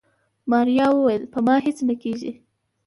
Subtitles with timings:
[0.51, 2.31] ماريا وويل په ما هيڅ نه کيږي.